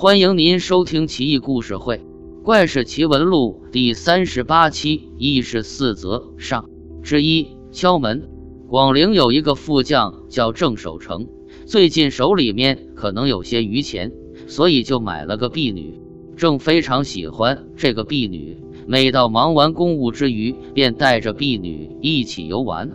[0.00, 1.96] 欢迎您收听《奇异故事会·
[2.44, 6.70] 怪事奇闻录》第三十八期异事四则上
[7.02, 7.48] 之一。
[7.72, 8.28] 敲门。
[8.68, 11.26] 广陵有一个副将叫郑守成，
[11.66, 14.12] 最近手里面可能有些余钱，
[14.46, 16.00] 所以就买了个婢女。
[16.36, 18.56] 郑非常喜欢这个婢女，
[18.86, 22.88] 每到忙完公务之余，便带着婢女一起游玩。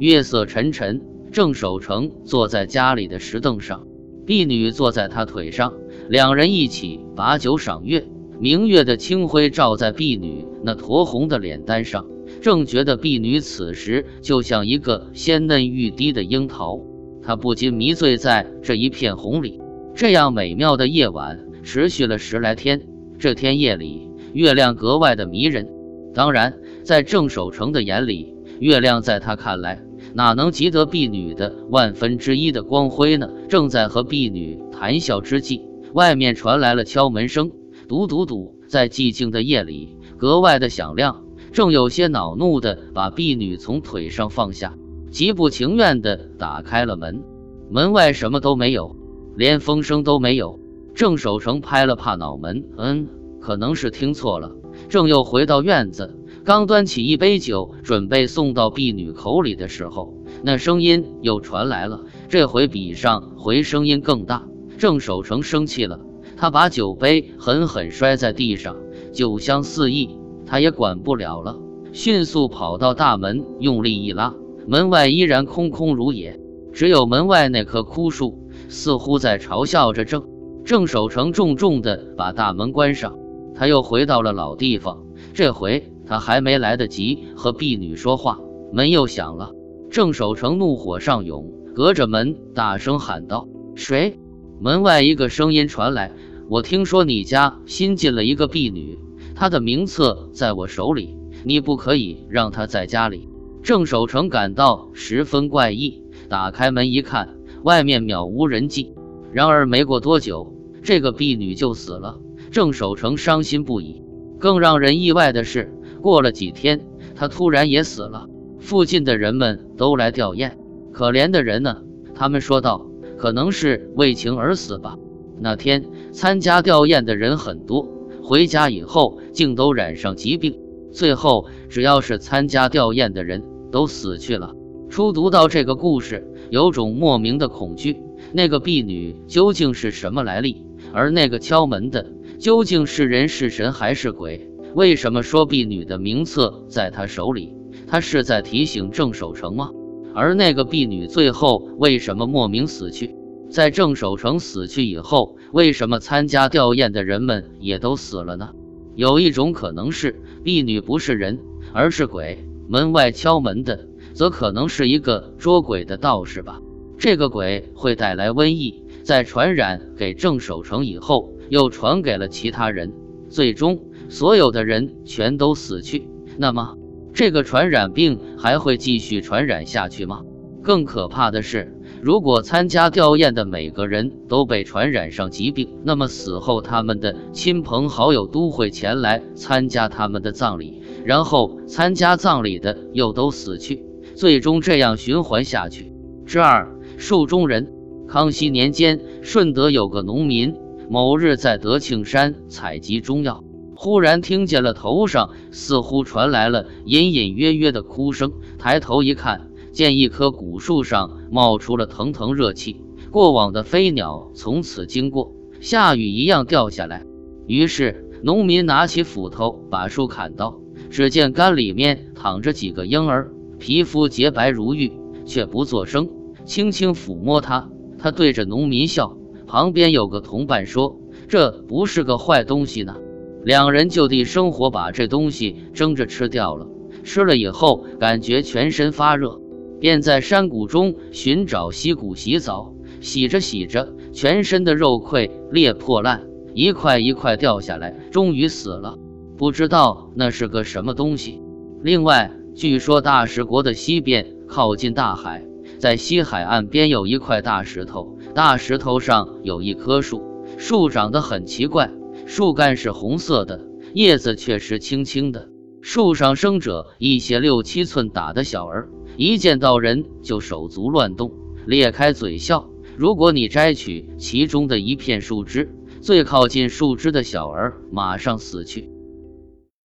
[0.00, 1.00] 月色沉沉，
[1.30, 3.86] 郑守成坐在家里的石凳上，
[4.26, 5.72] 婢女坐在他腿上。
[6.08, 8.06] 两人一起把酒赏月，
[8.40, 12.06] 明月的清辉照在婢女那酡红的脸蛋上，
[12.40, 16.80] 正觉得婢女此时就像一个鲜嫩欲滴的樱桃，
[17.22, 19.60] 他不禁迷醉在这一片红里。
[19.94, 22.80] 这样美妙的夜晚持续了十来天。
[23.18, 25.68] 这天夜里，月亮格外的迷人。
[26.14, 29.82] 当然，在郑守成的眼里，月亮在他看来
[30.14, 33.28] 哪能及得婢女的万分之一的光辉呢？
[33.48, 35.67] 正在和婢女谈笑之际。
[35.92, 37.50] 外面传来了敲门声，
[37.88, 41.24] 嘟嘟嘟，在寂静的夜里格外的响亮。
[41.50, 44.76] 正有些恼怒的把婢女从腿上放下，
[45.10, 47.22] 极不情愿的打开了门。
[47.70, 48.96] 门外什么都没有，
[49.34, 50.60] 连风声都没有。
[50.94, 53.08] 郑守成拍了怕脑门，嗯，
[53.40, 54.52] 可能是听错了。
[54.88, 64.46] 正又回到院子，刚端起一杯酒准备送到婢女口里的时候，那声音又传来了，这回比上回声音更大。
[64.78, 66.00] 郑守成生气了，
[66.36, 68.76] 他把酒杯狠狠摔在地上，
[69.12, 70.16] 酒香四溢，
[70.46, 71.58] 他也管不了了，
[71.92, 74.34] 迅速跑到大门，用力一拉，
[74.66, 76.40] 门外依然空空如也，
[76.72, 80.24] 只有门外那棵枯树似乎在嘲笑着郑
[80.64, 83.18] 郑守成，重重地把大门关上。
[83.54, 85.04] 他又回到了老地方，
[85.34, 88.38] 这回他还没来得及和婢女说话，
[88.72, 89.50] 门又响了。
[89.90, 94.20] 郑守成怒火上涌，隔着门大声喊道：“谁？”
[94.60, 96.10] 门外一个声音传来
[96.50, 98.98] ：“我听说你家新进了一个婢女，
[99.36, 103.28] 她的名册在我手里，你不可以让她在家里。”
[103.62, 108.94] 郑守成感到十分怪异，打开门一看，外面渺无人迹。
[109.32, 110.52] 然而没过多久，
[110.82, 112.18] 这个婢女就死了。
[112.50, 114.02] 郑守成伤心不已。
[114.40, 116.80] 更让人意外的是，过了几天，
[117.14, 118.26] 她突然也死了。
[118.58, 120.52] 附近的人们都来吊唁，
[120.92, 121.82] 可怜的人呢？
[122.14, 122.87] 他们说道。
[123.18, 124.96] 可能是为情而死吧。
[125.40, 127.88] 那天参加吊唁的人很多，
[128.22, 130.58] 回家以后竟都染上疾病，
[130.90, 134.54] 最后只要是参加吊唁的人都死去了。
[134.88, 137.98] 初读到这个故事，有种莫名的恐惧。
[138.32, 140.64] 那个婢女究竟是什么来历？
[140.92, 142.06] 而那个敲门的
[142.38, 144.50] 究竟是人是神还是鬼？
[144.74, 147.54] 为什么说婢女的名册在他手里？
[147.86, 149.70] 他是在提醒郑守成吗？
[150.18, 153.14] 而那个婢女最后为什么莫名死去？
[153.48, 158.50] 在郑守成死去以后，为什么参加吊唁的人们也都死了呢？
[158.96, 161.38] 有一种可能是婢女不是人，
[161.72, 162.44] 而是鬼。
[162.68, 166.60] 门外敲门的，则可能是一个捉鬼的道士吧？
[166.98, 172.92] 这个鬼会带来瘟疫，在传染给郑守成以后，又传给了其他人，
[173.28, 173.78] 最终
[174.08, 176.08] 所有的人全都死去。
[176.36, 176.76] 那么？
[177.18, 180.22] 这个传染病还会继续传染下去吗？
[180.62, 193.84] 更可怕的是，如果参加吊唁的每个人都被传染上疾病，那么死后他们的亲朋好友都会前来参加他们的葬礼，然后参加葬礼的又都死去，
[194.14, 195.92] 最终这样循环下去。
[196.24, 197.72] 之二，寿中人。
[198.06, 200.54] 康熙年间，顺德有个农民，
[200.88, 203.42] 某日在德庆山采集中药。
[203.80, 217.06] 忽然听见了头上似乎传来了隐隐约约的哭声，抬头一看，见一棵古树上冒出了腾腾热气，过往的飞鸟从此经过，下雨一样掉下来。
[217.46, 220.58] 于是农民拿起斧头把树砍倒，
[220.90, 224.90] 只见干里面躺着几个婴儿，皮肤洁白如玉，
[225.24, 226.08] 却不作声，
[226.44, 227.70] 轻轻抚摸它。
[227.96, 229.16] 他对着农民笑，
[229.46, 230.98] 旁边有个同伴说
[231.30, 232.96] ：“这不是个坏东西呢。”
[233.44, 236.66] 两人就地生火，把这东西蒸着吃掉了。
[237.04, 239.40] 吃了以后，感觉全身发热，
[239.80, 242.74] 便在山谷中寻找溪谷洗澡。
[243.00, 248.98] 洗着洗着，全身的肉块裂破烂，一块一块掉下来，终于死了。
[249.36, 251.40] 不知道那是个什么东西。
[251.80, 255.44] 另外，据说大石国的西边靠近大海，
[255.78, 260.20] 在西海岸边有一块大石头，大石头上有一棵树，
[260.56, 261.92] 树长得很奇怪。
[262.30, 265.48] 树干是红色的，叶子却是青青的。
[265.80, 271.32] 树上生着一些六七寸大的小儿，一见到人就手足乱动，
[271.66, 272.68] 裂开嘴笑。
[272.98, 278.90] 如果你摘取其中的一片树枝，最靠近树枝的小儿马上死去。